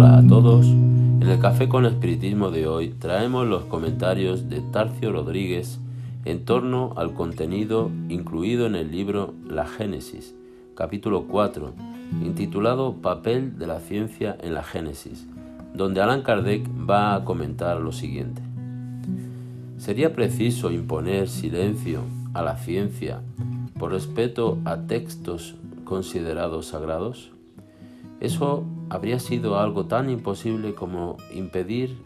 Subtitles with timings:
[0.00, 0.64] a todos.
[0.66, 5.80] En el Café con Espiritismo de hoy traemos los comentarios de Tarcio Rodríguez
[6.24, 10.34] en torno al contenido incluido en el libro La Génesis,
[10.74, 11.74] capítulo 4,
[12.24, 15.26] intitulado Papel de la ciencia en la Génesis,
[15.74, 18.40] donde Alan Kardec va a comentar lo siguiente.
[19.76, 22.00] ¿Sería preciso imponer silencio
[22.32, 23.20] a la ciencia
[23.78, 27.30] por respeto a textos considerados sagrados?
[28.20, 31.96] Eso habría sido algo tan imposible como impedir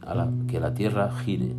[0.47, 1.53] que la Tierra gire.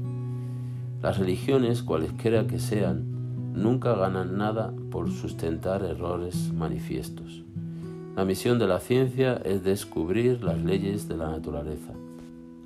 [1.01, 7.43] Las religiones, cualesquiera que sean, nunca ganan nada por sustentar errores manifiestos.
[8.15, 11.91] La misión de la ciencia es descubrir las leyes de la naturaleza.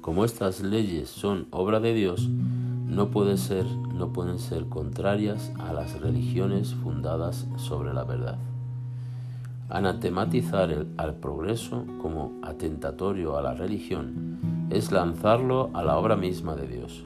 [0.01, 3.65] Como estas leyes son obra de Dios, no, pueden ser
[4.69, 8.37] contrarias a las religiones fundadas sobre la verdad.
[9.71, 16.67] Anatematizar al progreso como atentatorio a la religión es lanzarlo a la obra misma de
[16.67, 17.05] Dios.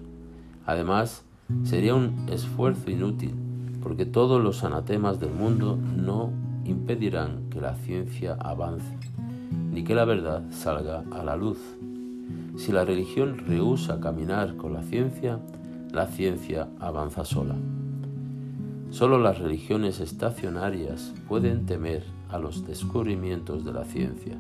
[0.66, 1.24] Además,
[1.64, 3.36] sería un esfuerzo inútil,
[3.84, 6.32] porque todos los anatemas del mundo no
[6.66, 8.98] impedirán que la ciencia avance,
[9.72, 11.60] ni que la verdad salga a la luz.
[12.58, 15.40] Si la religión rehúsa caminar con la ciencia,
[15.92, 17.56] la ciencia avanza sola.
[18.96, 24.38] Solo las religiones estacionarias pueden temer a los descubrimientos de la ciencia.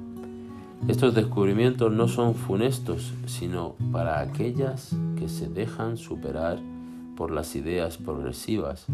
[0.87, 6.57] Estos descubrimientos no son funestos, sino para aquellas que se dejan superar
[7.17, 8.85] por las ideas progresivas,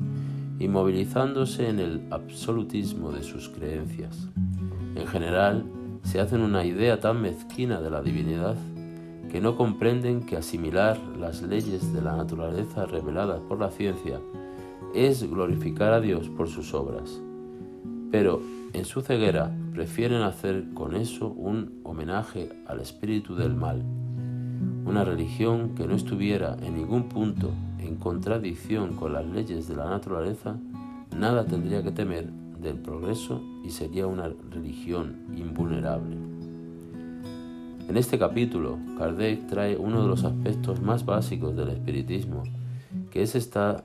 [0.58, 4.30] inmovilizándose en el absolutismo de sus creencias.
[4.96, 5.64] En general,
[6.02, 8.56] se hacen una idea tan mezquina de la divinidad
[9.32, 14.20] que no comprenden que asimilar las leyes de la naturaleza reveladas por la ciencia
[14.94, 17.22] es glorificar a Dios por sus obras.
[18.12, 18.42] Pero
[18.74, 23.84] en su ceguera prefieren hacer con eso un homenaje al espíritu del mal.
[24.86, 29.90] Una religión que no estuviera en ningún punto en contradicción con las leyes de la
[29.90, 30.58] naturaleza,
[31.18, 32.30] nada tendría que temer
[32.62, 36.16] del progreso y sería una religión invulnerable.
[37.90, 42.44] En este capítulo, Kardec trae uno de los aspectos más básicos del espiritismo,
[43.12, 43.84] que es estar,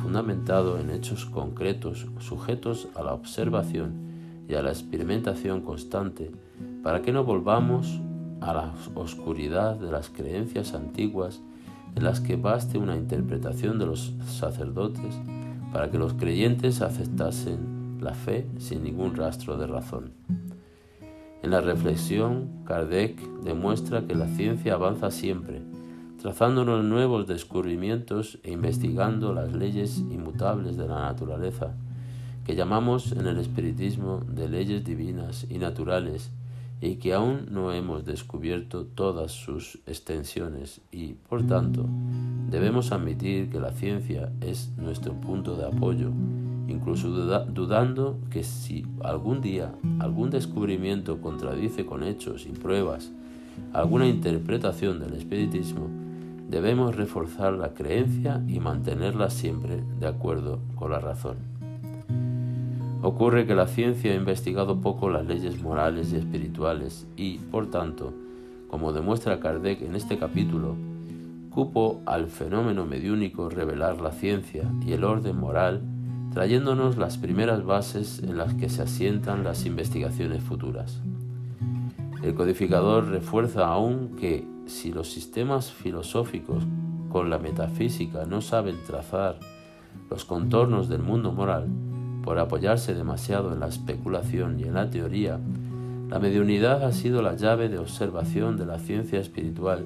[0.00, 6.30] fundamentado en hechos concretos sujetos a la observación y a la experimentación constante,
[6.82, 8.00] para que no volvamos
[8.40, 11.40] a la oscuridad de las creencias antiguas
[11.96, 15.14] en las que baste una interpretación de los sacerdotes
[15.72, 20.12] para que los creyentes aceptasen la fe sin ningún rastro de razón.
[21.42, 25.62] En la reflexión, Kardec demuestra que la ciencia avanza siempre,
[26.24, 31.74] trazándonos nuevos descubrimientos e investigando las leyes inmutables de la naturaleza,
[32.46, 36.30] que llamamos en el espiritismo de leyes divinas y naturales,
[36.80, 40.80] y que aún no hemos descubierto todas sus extensiones.
[40.90, 41.84] Y, por tanto,
[42.48, 46.10] debemos admitir que la ciencia es nuestro punto de apoyo,
[46.68, 53.12] incluso dudando que si algún día algún descubrimiento contradice con hechos y pruebas
[53.74, 56.03] alguna interpretación del espiritismo,
[56.54, 61.38] debemos reforzar la creencia y mantenerla siempre de acuerdo con la razón.
[63.02, 68.14] Ocurre que la ciencia ha investigado poco las leyes morales y espirituales y, por tanto,
[68.70, 70.76] como demuestra Kardec en este capítulo,
[71.50, 75.82] cupo al fenómeno mediúnico revelar la ciencia y el orden moral,
[76.32, 81.00] trayéndonos las primeras bases en las que se asientan las investigaciones futuras.
[82.22, 86.64] El codificador refuerza aún que si los sistemas filosóficos
[87.10, 89.38] con la metafísica no saben trazar
[90.10, 91.68] los contornos del mundo moral,
[92.22, 95.38] por apoyarse demasiado en la especulación y en la teoría,
[96.08, 99.84] la mediunidad ha sido la llave de observación de la ciencia espiritual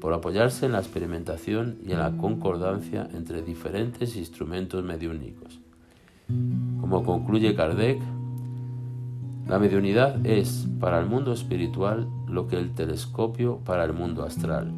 [0.00, 5.60] por apoyarse en la experimentación y en la concordancia entre diferentes instrumentos mediúnicos.
[6.80, 8.00] Como concluye Kardec,
[9.46, 14.72] la mediunidad es para el mundo espiritual lo que el telescopio para el mundo astral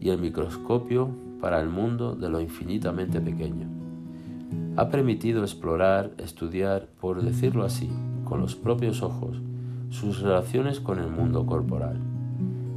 [0.00, 1.10] y el microscopio
[1.40, 3.66] para el mundo de lo infinitamente pequeño.
[4.76, 7.90] Ha permitido explorar, estudiar, por decirlo así,
[8.24, 9.40] con los propios ojos,
[9.90, 11.98] sus relaciones con el mundo corporal,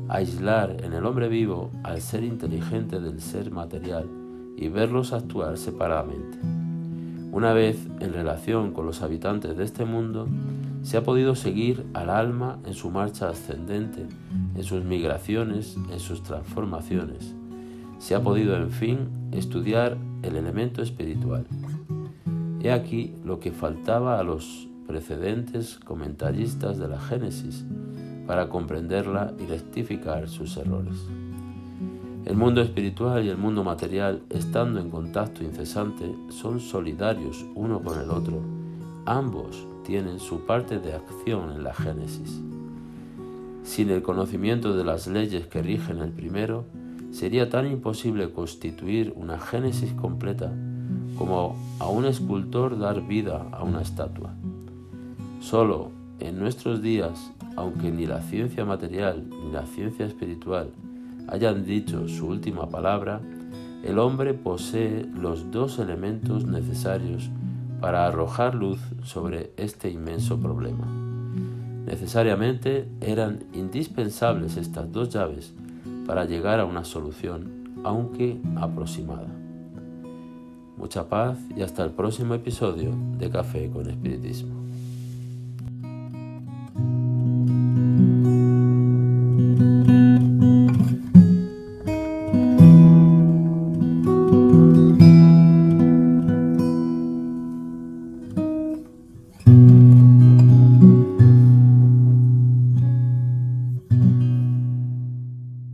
[0.07, 4.07] aislar en el hombre vivo al ser inteligente del ser material
[4.57, 6.39] y verlos actuar separadamente.
[7.31, 10.27] Una vez en relación con los habitantes de este mundo,
[10.81, 14.05] se ha podido seguir al alma en su marcha ascendente,
[14.55, 17.35] en sus migraciones, en sus transformaciones.
[17.99, 21.45] Se ha podido, en fin, estudiar el elemento espiritual.
[22.61, 27.65] He aquí lo que faltaba a los precedentes comentaristas de la Génesis
[28.25, 30.97] para comprenderla y rectificar sus errores.
[32.25, 37.99] El mundo espiritual y el mundo material, estando en contacto incesante, son solidarios uno con
[37.99, 38.41] el otro.
[39.05, 42.39] Ambos tienen su parte de acción en la génesis.
[43.63, 46.65] Sin el conocimiento de las leyes que rigen el primero,
[47.09, 50.53] sería tan imposible constituir una génesis completa
[51.17, 54.29] como a un escultor dar vida a una estatua.
[55.41, 55.89] Solo
[56.19, 60.69] en nuestros días, aunque ni la ciencia material ni la ciencia espiritual
[61.29, 63.21] hayan dicho su última palabra,
[63.83, 67.31] el hombre posee los dos elementos necesarios
[67.79, 70.87] para arrojar luz sobre este inmenso problema.
[71.85, 75.53] Necesariamente eran indispensables estas dos llaves
[76.05, 79.27] para llegar a una solución, aunque aproximada.
[80.77, 84.68] Mucha paz y hasta el próximo episodio de Café con Espiritismo.